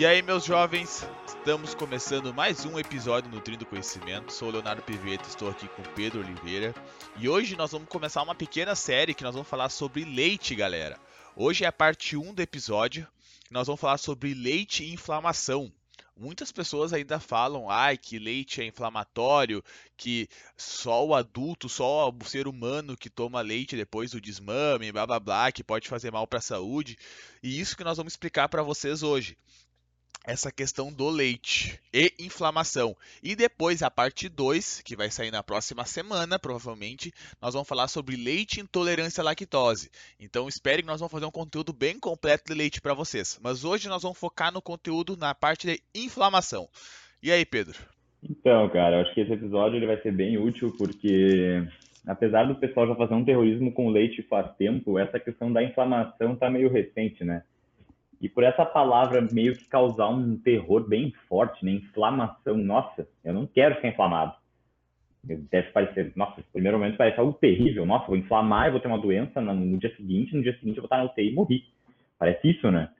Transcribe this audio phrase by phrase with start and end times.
[0.00, 4.32] E aí, meus jovens, estamos começando mais um episódio Nutrindo Conhecimento.
[4.32, 6.74] Sou o Leonardo Piveta, estou aqui com Pedro Oliveira.
[7.18, 10.98] E hoje nós vamos começar uma pequena série que nós vamos falar sobre leite, galera.
[11.36, 13.06] Hoje é a parte 1 do episódio.
[13.50, 15.70] Nós vamos falar sobre leite e inflamação.
[16.16, 19.62] Muitas pessoas ainda falam ai, que leite é inflamatório,
[19.98, 25.06] que só o adulto, só o ser humano que toma leite depois do desmame, blá
[25.06, 26.96] blá blá, que pode fazer mal para a saúde.
[27.42, 29.36] E isso que nós vamos explicar para vocês hoje
[30.24, 32.96] essa questão do leite e inflamação.
[33.22, 37.88] E depois, a parte 2, que vai sair na próxima semana, provavelmente, nós vamos falar
[37.88, 39.90] sobre leite intolerância à lactose.
[40.18, 43.38] Então, espere que nós vamos fazer um conteúdo bem completo de leite para vocês.
[43.42, 46.68] Mas hoje nós vamos focar no conteúdo na parte de inflamação.
[47.22, 47.78] E aí, Pedro?
[48.22, 51.66] Então, cara, eu acho que esse episódio ele vai ser bem útil porque
[52.06, 56.36] apesar do pessoal já fazer um terrorismo com leite faz tempo, essa questão da inflamação
[56.36, 57.42] tá meio recente, né?
[58.20, 61.72] E por essa palavra meio que causar um terror bem forte, né?
[61.72, 62.56] Inflamação.
[62.56, 64.34] Nossa, eu não quero ficar inflamado.
[65.24, 67.86] Deve parecer, nossa, no primeiro momento parece algo terrível.
[67.86, 70.82] Nossa, vou inflamar, eu vou ter uma doença no dia seguinte, no dia seguinte eu
[70.82, 71.62] vou estar na UTI e morrer.
[72.18, 72.90] Parece isso, né?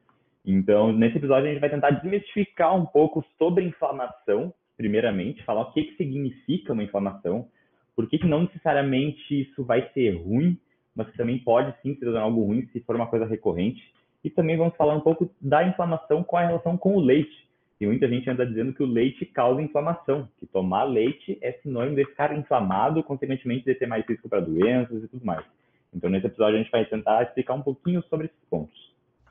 [0.45, 5.73] Então, nesse episódio a gente vai tentar desmistificar um pouco sobre inflamação, primeiramente, falar o
[5.73, 7.47] que, que significa uma inflamação,
[7.95, 10.59] por que, que não necessariamente isso vai ser ruim,
[10.95, 13.83] mas que também pode sim se algo ruim se for uma coisa recorrente
[14.23, 17.49] e também vamos falar um pouco da inflamação com a relação com o leite.
[17.81, 21.97] E muita gente anda dizendo que o leite causa inflamação, que tomar leite é sinônimo
[21.97, 25.45] de ficar inflamado, consequentemente de ter mais risco para doenças e tudo mais.
[25.93, 28.79] Então, nesse episódio, a gente vai tentar explicar um pouquinho sobre esses pontos.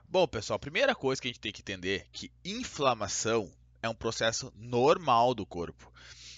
[0.10, 3.48] Bom, pessoal, a primeira coisa que a gente tem que entender é que inflamação
[3.84, 5.92] é um processo normal do corpo.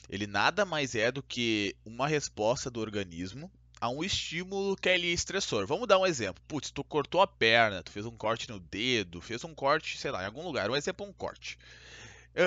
[0.09, 3.49] Ele nada mais é do que uma resposta do organismo
[3.81, 5.65] a um estímulo que é ali estressor.
[5.65, 6.41] Vamos dar um exemplo.
[6.47, 10.11] Putz, tu cortou a perna, tu fez um corte no dedo, fez um corte, sei
[10.11, 10.69] lá, em algum lugar.
[10.69, 11.57] Um exemplo é um corte.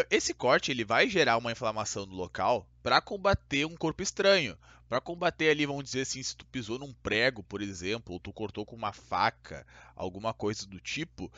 [0.09, 4.56] Esse corte ele vai gerar uma inflamação no local para combater um corpo estranho.
[4.89, 8.33] Para combater ali, vamos dizer assim, se tu pisou num prego, por exemplo, ou tu
[8.33, 11.33] cortou com uma faca, alguma coisa do tipo,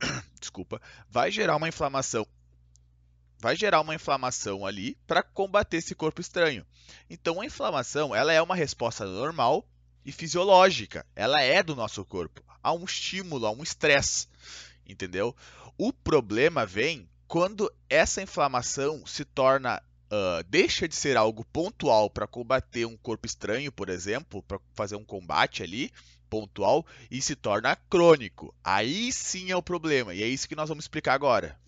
[0.40, 2.26] desculpa, vai gerar uma inflamação
[3.38, 6.66] vai gerar uma inflamação ali para combater esse corpo estranho.
[7.08, 9.66] Então a inflamação, ela é uma resposta normal
[10.04, 11.06] e fisiológica.
[11.14, 14.26] Ela é do nosso corpo a um estímulo, a um estresse,
[14.86, 15.34] entendeu?
[15.76, 22.26] O problema vem quando essa inflamação se torna uh, deixa de ser algo pontual para
[22.26, 25.92] combater um corpo estranho, por exemplo, para fazer um combate ali
[26.28, 28.54] pontual e se torna crônico.
[28.62, 31.58] Aí sim é o problema e é isso que nós vamos explicar agora.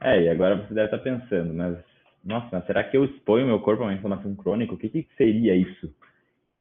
[0.00, 1.76] É, e agora você deve estar pensando, mas
[2.24, 4.74] nossa, mas será que eu exponho meu corpo a uma inflamação crônica?
[4.74, 5.92] O que, que seria isso?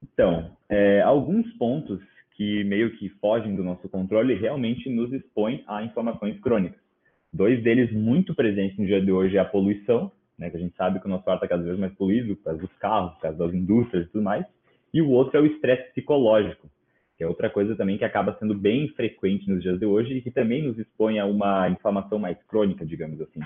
[0.01, 1.99] Então, é, alguns pontos
[2.35, 6.79] que meio que fogem do nosso controle realmente nos expõem a inflamações crônicas.
[7.33, 10.75] Dois deles muito presentes no dia de hoje é a poluição, né, que a gente
[10.75, 13.21] sabe que o nosso ar está cada vez mais poluído por causa dos carros, por
[13.21, 14.45] causa das indústrias e tudo mais.
[14.93, 16.69] E o outro é o estresse psicológico,
[17.17, 20.21] que é outra coisa também que acaba sendo bem frequente nos dias de hoje e
[20.21, 23.39] que também nos expõe a uma inflamação mais crônica, digamos assim.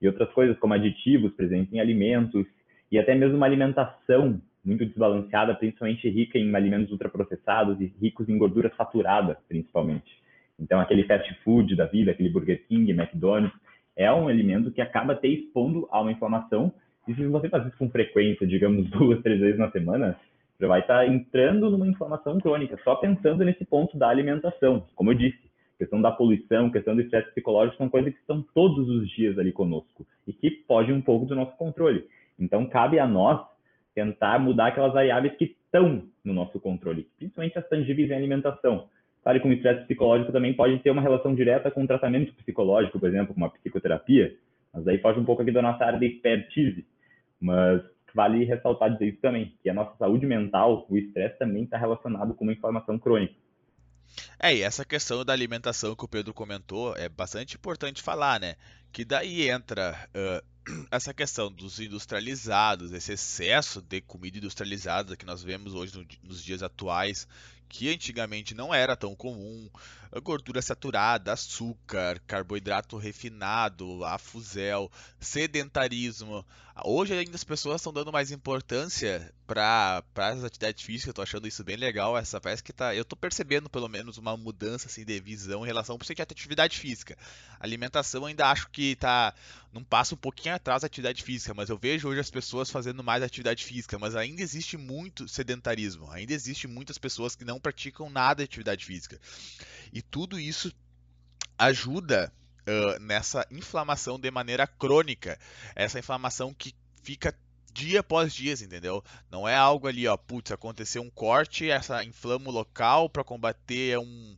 [0.00, 2.46] E outras coisas como aditivos presentes em alimentos
[2.92, 8.36] e até mesmo uma alimentação muito desbalanceada, principalmente rica em alimentos ultraprocessados e ricos em
[8.36, 10.22] gordura saturada, principalmente.
[10.58, 13.58] Então, aquele fast food da vida, aquele Burger King, McDonald's,
[13.96, 16.72] é um alimento que acaba te expondo a uma inflamação.
[17.06, 20.18] E se você faz isso com frequência, digamos duas, três vezes na semana,
[20.60, 24.86] já vai estar entrando numa inflamação crônica, só pensando nesse ponto da alimentação.
[24.94, 25.38] Como eu disse,
[25.78, 29.52] questão da poluição, questão do estresse psicológico são coisas que estão todos os dias ali
[29.52, 32.06] conosco e que fogem um pouco do nosso controle.
[32.38, 33.40] Então, cabe a nós
[33.94, 38.88] tentar mudar aquelas variáveis que estão no nosso controle, principalmente as tangíveis em alimentação.
[39.22, 43.08] Claro que estresse psicológico também pode ter uma relação direta com o tratamento psicológico, por
[43.08, 44.36] exemplo, com uma psicoterapia,
[44.72, 46.84] mas aí foge um pouco aqui da nossa área de expertise.
[47.40, 47.80] Mas
[48.14, 52.34] vale ressaltar dizer isso também, que a nossa saúde mental, o estresse também está relacionado
[52.34, 53.34] com uma inflamação crônica.
[54.38, 58.54] É, e essa questão da alimentação que o Pedro comentou é bastante importante falar, né?
[58.92, 65.42] Que daí entra uh, essa questão dos industrializados, esse excesso de comida industrializada que nós
[65.42, 67.26] vemos hoje no, nos dias atuais,
[67.68, 69.68] que antigamente não era tão comum,
[70.20, 74.90] gordura saturada, açúcar, carboidrato refinado, afuzel,
[75.20, 76.44] sedentarismo.
[76.84, 81.46] Hoje ainda as pessoas estão dando mais importância para as atividades físicas, eu tô achando
[81.46, 85.04] isso bem legal, essa parece que tá, eu tô percebendo pelo menos uma mudança assim
[85.04, 87.16] de visão em relação por a atividade física.
[87.60, 89.32] alimentação ainda acho que tá
[89.72, 93.02] não passa um pouquinho atrás da atividade física, mas eu vejo hoje as pessoas fazendo
[93.02, 98.08] mais atividade física, mas ainda existe muito sedentarismo, ainda existe muitas pessoas que não praticam
[98.08, 99.20] nada de atividade física.
[99.92, 100.72] E tudo isso
[101.58, 102.32] ajuda
[102.66, 105.38] uh, nessa inflamação de maneira crônica.
[105.74, 107.36] Essa inflamação que fica
[107.72, 109.02] dia após dia, entendeu?
[109.30, 113.98] Não é algo ali, ó, putz, aconteceu um corte, essa inflama o local para combater
[113.98, 114.36] um,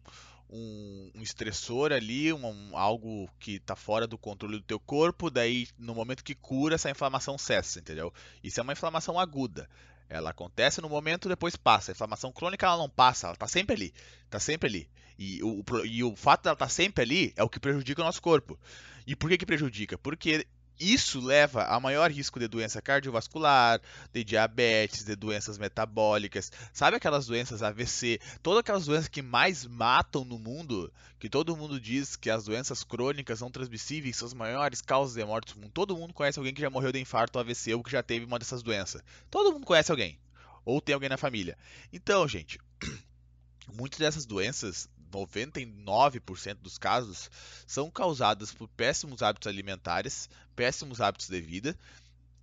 [0.49, 5.31] um, um, estressor ali, um, um, algo que está fora do controle do teu corpo,
[5.31, 8.13] daí no momento que cura, essa inflamação cessa, entendeu?
[8.43, 9.69] Isso é uma inflamação aguda.
[10.09, 11.91] Ela acontece no momento, depois passa.
[11.91, 13.95] A inflamação crônica ela não passa, ela está sempre ali.
[14.25, 14.91] Está sempre ali.
[15.19, 18.05] E o, e o fato dela estar tá sempre ali é o que prejudica o
[18.05, 18.59] nosso corpo.
[19.07, 19.97] E por que, que prejudica?
[19.97, 20.47] Porque
[20.79, 23.81] isso leva a maior risco de doença cardiovascular,
[24.13, 26.53] de diabetes, de doenças metabólicas.
[26.73, 28.21] Sabe aquelas doenças AVC?
[28.43, 32.85] Todas aquelas doenças que mais matam no mundo, que todo mundo diz que as doenças
[32.85, 35.73] crônicas não transmissíveis são as maiores causas de morte do mundo.
[35.73, 38.39] Todo mundo conhece alguém que já morreu de infarto, AVC ou que já teve uma
[38.39, 39.03] dessas doenças.
[39.31, 40.19] Todo mundo conhece alguém.
[40.65, 41.57] Ou tem alguém na família.
[41.93, 42.59] Então, gente,
[43.73, 47.31] muitas dessas doenças 99% dos casos,
[47.67, 51.77] são causadas por péssimos hábitos alimentares, péssimos hábitos de vida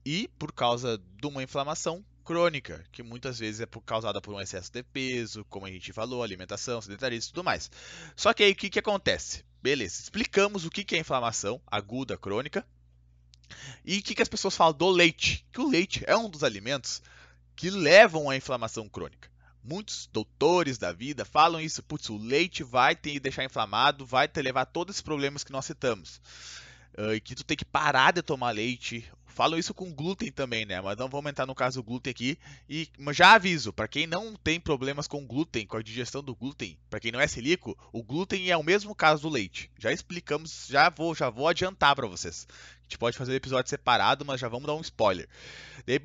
[0.05, 4.71] e por causa de uma inflamação crônica, que muitas vezes é causada por um excesso
[4.71, 7.69] de peso, como a gente falou, alimentação, sedentarismo e tudo mais.
[8.15, 9.43] Só que aí o que, que acontece?
[9.61, 12.65] Beleza, explicamos o que, que é inflamação aguda crônica
[13.85, 16.43] e o que, que as pessoas falam do leite, que o leite é um dos
[16.43, 17.01] alimentos
[17.55, 19.32] que levam à inflamação crônica.
[19.63, 21.81] Muitos doutores da vida falam isso.
[21.81, 25.53] Putz, o leite vai te deixar inflamado, vai te levar a todos esses problemas que
[25.53, 26.21] nós citamos.
[26.97, 29.09] Uh, e que tu tem que parar de tomar leite.
[29.25, 30.79] Falam isso com glúten também, né?
[30.79, 32.37] Mas não vamos entrar no caso do glúten aqui.
[32.69, 36.77] E já aviso, para quem não tem problemas com glúten, com a digestão do glúten,
[36.87, 39.71] para quem não é celíaco, o glúten é o mesmo caso do leite.
[39.79, 42.45] Já explicamos, já vou, já vou adiantar para vocês.
[42.51, 45.27] A gente pode fazer um episódio separado, mas já vamos dar um spoiler.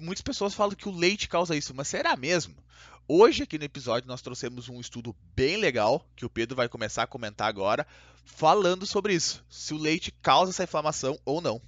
[0.00, 2.54] Muitas pessoas falam que o leite causa isso, mas será mesmo?
[3.10, 7.04] Hoje, aqui no episódio, nós trouxemos um estudo bem legal, que o Pedro vai começar
[7.04, 7.86] a comentar agora,
[8.22, 11.58] falando sobre isso, se o leite causa essa inflamação ou não.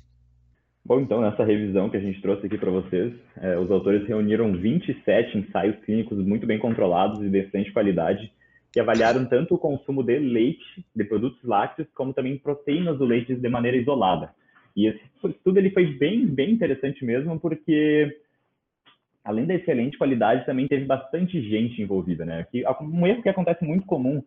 [0.84, 4.52] Bom, então, nessa revisão que a gente trouxe aqui para vocês, é, os autores reuniram
[4.52, 8.30] 27 ensaios clínicos muito bem controlados e de excelente qualidade,
[8.70, 13.34] que avaliaram tanto o consumo de leite, de produtos lácteos, como também proteínas do leite
[13.34, 14.30] de maneira isolada.
[14.76, 18.14] E esse estudo ele foi bem, bem interessante mesmo, porque
[19.24, 22.46] além da excelente qualidade, também teve bastante gente envolvida, né?
[22.50, 24.22] Que, um erro que acontece muito comum,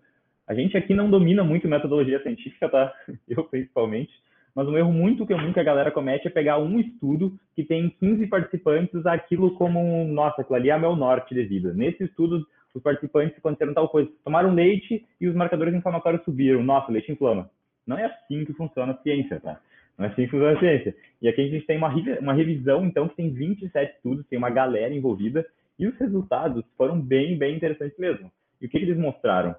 [0.47, 2.93] a gente aqui não domina muito metodologia científica, tá?
[3.27, 4.11] Eu principalmente,
[4.55, 7.89] mas um erro muito comum que a galera comete é pegar um estudo que tem
[7.99, 11.73] 15 participantes, aquilo como, nossa, aquilo ali é meu norte de vida.
[11.73, 16.63] Nesse estudo, os participantes aconteceram tal coisa, tomaram leite e os marcadores inflamatórios subiram.
[16.63, 17.49] Nossa, leite inflama.
[17.85, 19.59] Não é assim que funciona a ciência, tá?
[19.97, 20.95] Não é assim que funciona a ciência.
[21.21, 24.49] E aqui a gente tem uma, uma revisão, então, que tem 27 estudos, tem uma
[24.49, 25.45] galera envolvida,
[25.77, 28.31] e os resultados foram bem, bem interessantes mesmo.
[28.61, 29.55] E o que, que eles mostraram?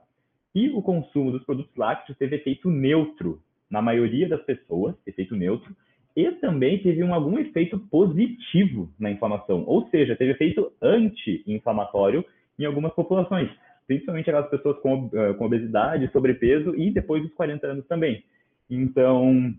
[0.52, 3.40] Que o consumo dos produtos lácteos teve efeito neutro
[3.70, 5.74] na maioria das pessoas, efeito neutro,
[6.16, 12.24] e também teve um, algum efeito positivo na inflamação, ou seja, teve efeito anti-inflamatório
[12.56, 13.50] em algumas populações,
[13.86, 18.22] principalmente aquelas pessoas com, eh, com obesidade, sobrepeso e depois dos 40 anos também.
[18.70, 19.52] Então,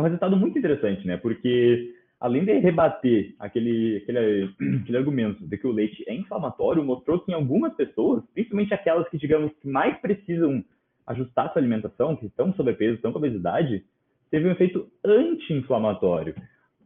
[0.00, 1.16] um resultado muito interessante, né?
[1.16, 7.20] Porque além de rebater aquele, aquele, aquele argumento de que o leite é inflamatório, mostrou
[7.20, 10.62] que em algumas pessoas, principalmente aquelas que, digamos, que mais precisam
[11.06, 13.84] ajustar sua alimentação, que estão sobrepeso, estão com obesidade,
[14.30, 16.34] teve um efeito anti-inflamatório.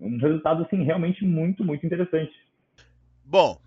[0.00, 2.32] Um resultado, assim, realmente muito, muito interessante.
[3.24, 3.58] Bom,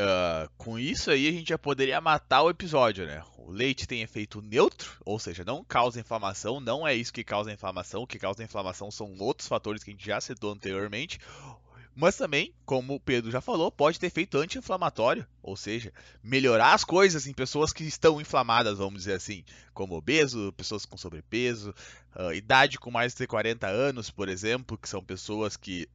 [0.00, 3.22] Uh, com isso aí a gente já poderia matar o episódio, né?
[3.36, 7.52] O leite tem efeito neutro, ou seja, não causa inflamação, não é isso que causa
[7.52, 8.02] inflamação.
[8.02, 11.18] O que causa inflamação são outros fatores que a gente já citou anteriormente.
[11.94, 15.92] Mas também, como o Pedro já falou, pode ter efeito anti-inflamatório, ou seja,
[16.22, 20.96] melhorar as coisas em pessoas que estão inflamadas, vamos dizer assim, como obeso, pessoas com
[20.96, 21.74] sobrepeso,
[22.16, 25.88] uh, idade com mais de 40 anos, por exemplo, que são pessoas que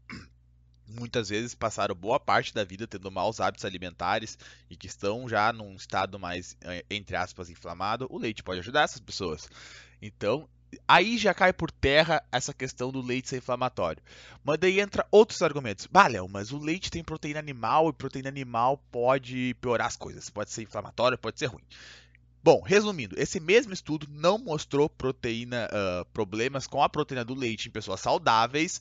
[0.87, 4.37] muitas vezes passaram boa parte da vida tendo maus hábitos alimentares
[4.69, 8.83] e que estão já num estado mais, eh, entre aspas, inflamado, o leite pode ajudar
[8.83, 9.49] essas pessoas.
[10.01, 10.47] Então,
[10.87, 14.01] aí já cai por terra essa questão do leite ser inflamatório.
[14.43, 15.87] Mas daí entra outros argumentos.
[15.87, 20.29] Bah, Léo, mas o leite tem proteína animal e proteína animal pode piorar as coisas.
[20.29, 21.63] Pode ser inflamatório, pode ser ruim.
[22.43, 27.69] Bom, resumindo, esse mesmo estudo não mostrou proteína, uh, problemas com a proteína do leite
[27.69, 28.79] em pessoas saudáveis,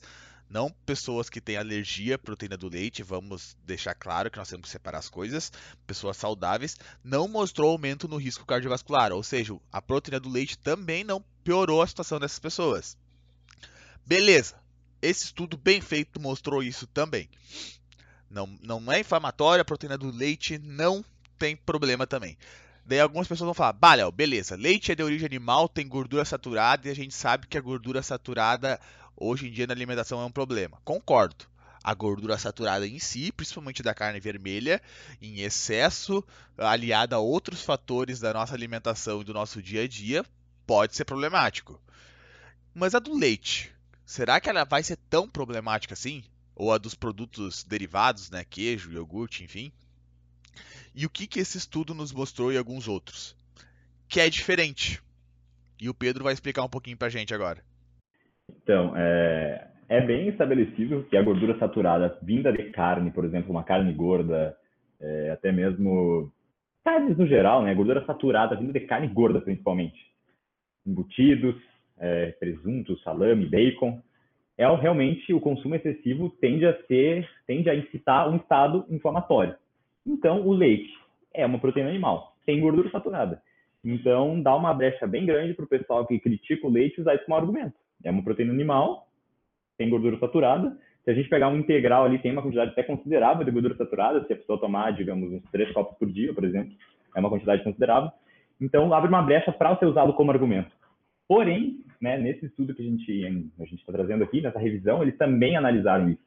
[0.55, 4.67] não pessoas que têm alergia à proteína do leite, vamos deixar claro que nós temos
[4.67, 5.51] que separar as coisas.
[5.85, 11.03] Pessoas saudáveis não mostrou aumento no risco cardiovascular, ou seja, a proteína do leite também
[11.03, 12.95] não piorou a situação dessas pessoas.
[14.05, 14.55] Beleza,
[15.01, 17.27] esse estudo bem feito mostrou isso também.
[18.29, 21.03] Não, não é inflamatória, a proteína do leite não
[21.37, 22.37] tem problema também.
[22.85, 26.23] Daí algumas pessoas vão falar, bah, Léo, beleza, leite é de origem animal, tem gordura
[26.23, 28.79] saturada e a gente sabe que a gordura saturada
[29.15, 30.79] hoje em dia na alimentação é um problema.
[30.83, 31.45] Concordo.
[31.83, 34.81] A gordura saturada em si, principalmente da carne vermelha,
[35.21, 36.23] em excesso,
[36.57, 40.25] aliada a outros fatores da nossa alimentação e do nosso dia a dia,
[40.65, 41.79] pode ser problemático.
[42.73, 43.71] Mas a do leite,
[44.03, 46.23] será que ela vai ser tão problemática assim?
[46.55, 49.71] Ou a dos produtos derivados, né, queijo, iogurte, enfim?
[50.95, 53.35] E o que, que esse estudo nos mostrou e alguns outros?
[54.07, 55.03] Que é diferente.
[55.79, 57.63] E o Pedro vai explicar um pouquinho pra gente agora.
[58.49, 63.63] Então, é, é bem estabelecido que a gordura saturada vinda de carne, por exemplo, uma
[63.63, 64.57] carne gorda,
[64.99, 66.31] é, até mesmo
[66.83, 67.73] carnes no geral, né?
[67.73, 69.99] Gordura saturada vinda de carne gorda, principalmente.
[70.85, 71.55] Embutidos,
[71.97, 74.01] é, presunto, salame, bacon.
[74.57, 79.55] É realmente o consumo excessivo tende a ser, tende a incitar um estado inflamatório.
[80.05, 80.93] Então, o leite
[81.33, 83.41] é uma proteína animal, tem gordura saturada.
[83.83, 87.25] Então, dá uma brecha bem grande para o pessoal que critica o leite usar isso
[87.25, 87.75] como argumento.
[88.05, 89.07] É uma proteína animal,
[89.77, 90.77] tem gordura saturada.
[91.03, 94.23] Se a gente pegar um integral ali, tem uma quantidade até considerável de gordura saturada.
[94.25, 96.73] Se a pessoa tomar, digamos, uns três copos por dia, por exemplo,
[97.15, 98.11] é uma quantidade considerável.
[98.61, 100.71] Então, abre uma brecha para ser usado como argumento.
[101.27, 105.57] Porém, né, nesse estudo que a gente a está trazendo aqui, nessa revisão, eles também
[105.57, 106.21] analisaram isso.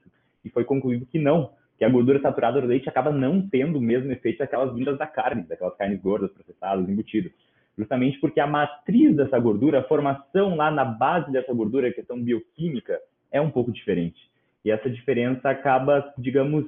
[0.44, 3.82] E foi concluído que não, que a gordura saturada do leite acaba não tendo o
[3.82, 7.32] mesmo efeito daquelas vindas da carne, daquelas carnes gordas, processadas, embutidas.
[7.78, 12.20] Justamente porque a matriz dessa gordura, a formação lá na base dessa gordura, a questão
[12.20, 12.98] bioquímica,
[13.30, 14.18] é um pouco diferente.
[14.64, 16.66] E essa diferença acaba, digamos,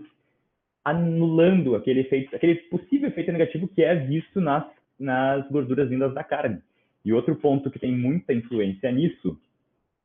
[0.85, 4.65] anulando aquele efeito, aquele possível efeito negativo que é visto nas,
[4.97, 6.63] nas gorduras vindas da carne.
[7.05, 9.37] E outro ponto que tem muita influência nisso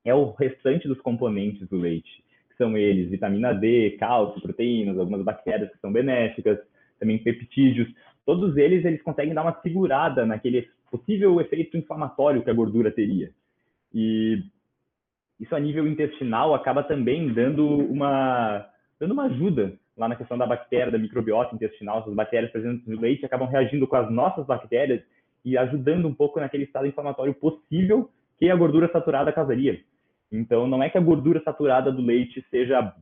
[0.03, 5.23] é o restante dos componentes do leite, que são eles vitamina D, cálcio, proteínas, algumas
[5.23, 6.57] bactérias que são benéficas,
[6.99, 7.87] também peptídeos.
[8.25, 13.31] Todos eles eles conseguem dar uma segurada naquele possível efeito inflamatório que a gordura teria.
[13.93, 14.43] E
[15.39, 18.67] isso a nível intestinal acaba também dando uma
[18.99, 22.99] dando uma ajuda lá na questão da bactéria, da microbiota intestinal, essas bactérias presentes no
[22.99, 25.01] leite acabam reagindo com as nossas bactérias
[25.43, 29.79] e ajudando um pouco naquele estado inflamatório possível que a gordura saturada causaria.
[30.31, 32.93] Então, não é que a gordura saturada do leite seja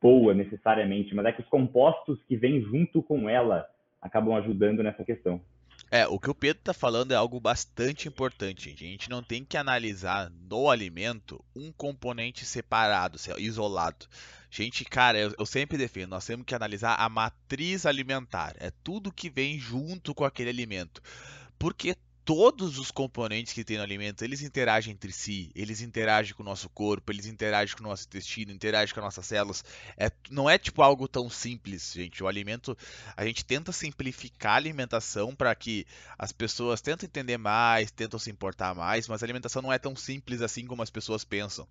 [0.00, 3.66] boa necessariamente, mas é que os compostos que vêm junto com ela
[4.00, 5.40] acabam ajudando nessa questão.
[5.90, 8.70] É, o que o Pedro está falando é algo bastante importante.
[8.70, 14.06] A gente não tem que analisar no alimento um componente separado, isolado.
[14.48, 18.54] Gente, cara, eu, eu, sempre defendo, nós temos que analisar a matriz alimentar.
[18.60, 21.02] É tudo que vem junto com aquele alimento.
[21.58, 21.96] Porque
[22.30, 26.46] todos os componentes que tem no alimento, eles interagem entre si, eles interagem com o
[26.46, 29.64] nosso corpo, eles interagem com o nosso intestino, interagem com as nossas células.
[29.96, 32.22] É, não é tipo algo tão simples, gente.
[32.22, 32.78] O alimento,
[33.16, 35.84] a gente tenta simplificar a alimentação para que
[36.16, 39.96] as pessoas tentem entender mais, tentam se importar mais, mas a alimentação não é tão
[39.96, 41.66] simples assim como as pessoas pensam.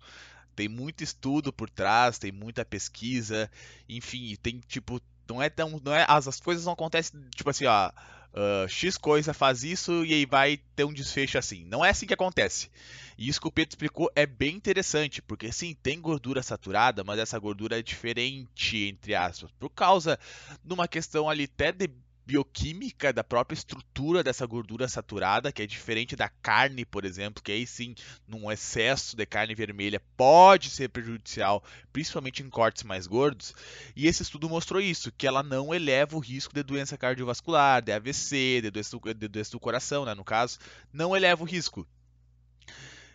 [0.54, 3.50] Tem muito estudo por trás, tem muita pesquisa,
[3.88, 7.64] enfim, tem tipo, não é tão, não é, as, as coisas não acontecem tipo assim,
[7.64, 7.90] ó,
[8.34, 11.64] uh, X coisa faz isso e aí vai ter um desfecho assim.
[11.64, 12.70] Não é assim que acontece.
[13.16, 17.18] E isso que o Pedro explicou é bem interessante, porque sim, tem gordura saturada, mas
[17.18, 20.18] essa gordura é diferente, entre aspas, por causa
[20.64, 21.90] de uma questão ali até de
[22.30, 27.50] bioquímica da própria estrutura dessa gordura saturada, que é diferente da carne, por exemplo, que
[27.50, 27.92] aí sim,
[28.24, 33.52] num excesso de carne vermelha pode ser prejudicial, principalmente em cortes mais gordos.
[33.96, 37.90] E esse estudo mostrou isso, que ela não eleva o risco de doença cardiovascular, de
[37.90, 40.60] AVC, de doença do, de doença do coração, né, no caso,
[40.92, 41.84] não eleva o risco.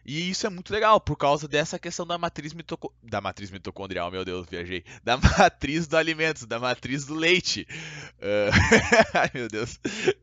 [0.05, 2.93] E isso é muito legal, por causa dessa questão da matriz, mitoco...
[3.01, 4.83] da matriz mitocondrial, meu Deus, viajei.
[5.03, 7.67] Da matriz do alimento, da matriz do leite.
[8.19, 8.53] Uh...
[9.17, 9.79] Ai, meu Deus.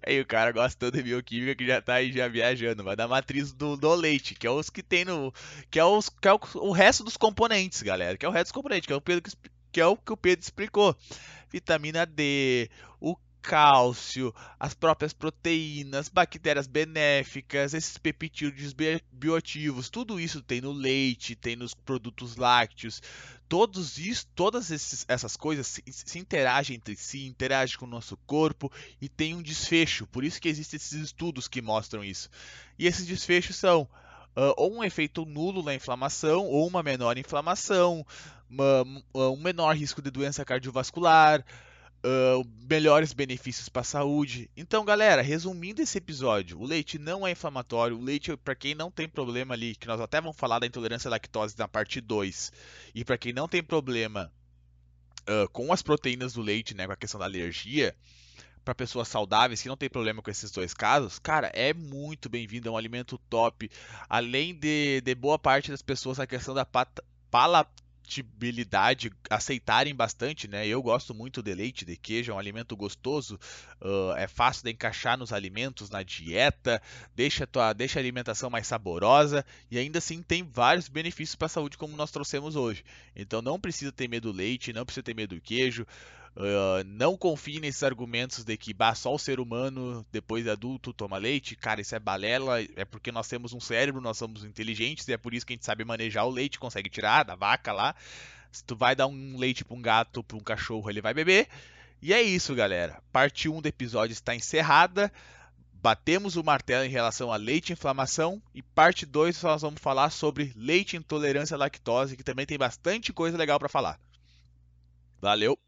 [0.06, 2.84] Aí o cara gosta de bioquímica que já tá aí já viajando.
[2.84, 5.34] Mas da matriz do, do leite, que é os que tem no...
[5.68, 8.16] Que é, os, que é o, o resto dos componentes, galera.
[8.16, 9.32] Que é o resto dos componentes, que é o, Pedro,
[9.72, 10.96] que é o que o Pedro explicou.
[11.50, 12.70] Vitamina D,
[13.00, 18.74] o cálcio, as próprias proteínas, bactérias benéficas, esses peptídeos
[19.12, 23.02] bioativos, tudo isso tem no leite, tem nos produtos lácteos.
[23.48, 28.16] Todos isso, todas esses, essas coisas se, se, interagem entre si, interagem com o nosso
[28.26, 30.06] corpo e tem um desfecho.
[30.06, 32.30] Por isso que existem esses estudos que mostram isso.
[32.78, 33.82] E esses desfechos são
[34.36, 38.06] uh, ou um efeito nulo na inflamação, ou uma menor inflamação,
[38.48, 38.84] uma,
[39.14, 41.44] um menor risco de doença cardiovascular,
[42.68, 44.50] melhores benefícios para a saúde.
[44.56, 47.96] Então, galera, resumindo esse episódio, o leite não é inflamatório.
[47.96, 51.08] O leite, para quem não tem problema ali, que nós até vamos falar da intolerância
[51.08, 52.52] à lactose na parte 2,
[52.94, 54.32] e para quem não tem problema
[55.22, 57.94] uh, com as proteínas do leite, né, com a questão da alergia,
[58.64, 62.68] para pessoas saudáveis que não tem problema com esses dois casos, cara, é muito bem-vindo,
[62.68, 63.70] é um alimento top.
[64.08, 66.64] Além de, de boa parte das pessoas a questão da
[68.02, 70.66] palatabilidade aceitarem bastante, né?
[70.66, 73.38] Eu gosto muito de leite, de queijo, é um alimento gostoso,
[73.80, 76.82] uh, é fácil de encaixar nos alimentos, na dieta,
[77.14, 81.48] deixa tua, deixa a alimentação mais saborosa e ainda assim tem vários benefícios para a
[81.48, 82.84] saúde como nós trouxemos hoje.
[83.14, 85.86] Então não precisa ter medo do leite, não precisa ter medo do queijo.
[86.34, 90.92] Uh, não confie nesses argumentos de que bah, só o ser humano, depois de adulto,
[90.92, 91.54] toma leite.
[91.54, 92.62] Cara, isso é balela.
[92.74, 95.56] É porque nós temos um cérebro, nós somos inteligentes e é por isso que a
[95.56, 97.94] gente sabe manejar o leite, consegue tirar da vaca lá.
[98.50, 101.48] Se tu vai dar um leite para um gato, para um cachorro, ele vai beber.
[102.00, 103.02] E é isso, galera.
[103.12, 105.12] Parte 1 do episódio está encerrada.
[105.74, 108.42] Batemos o martelo em relação a leite e inflamação.
[108.54, 113.12] E parte 2 nós vamos falar sobre leite intolerância à lactose, que também tem bastante
[113.12, 114.00] coisa legal para falar.
[115.20, 115.58] Valeu!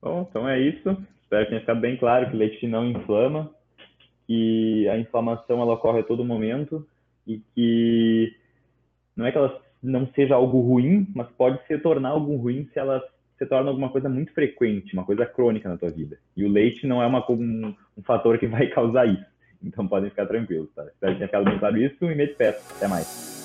[0.00, 0.96] Bom, então é isso.
[1.22, 3.50] Espero que tenha ficado bem claro que leite não inflama,
[4.26, 6.86] que a inflamação ela ocorre a todo momento
[7.26, 8.34] e que
[9.16, 12.78] não é que ela não seja algo ruim, mas pode se tornar algo ruim se
[12.78, 13.02] ela
[13.38, 16.18] se torna alguma coisa muito frequente, uma coisa crônica na tua vida.
[16.36, 19.36] E o leite não é uma, um, um fator que vai causar isso.
[19.62, 20.84] Então podem ficar tranquilos, tá?
[20.84, 22.74] Espero que tenha ficado bem claro isso e me despeço.
[22.76, 23.35] Até mais.